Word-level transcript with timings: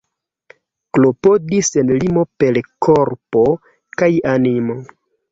Klopodi 0.97 1.59
sen 1.67 1.91
limo 2.03 2.23
per 2.43 2.57
korpo 2.85 3.43
kaj 4.01 4.09
animo. 4.33 4.79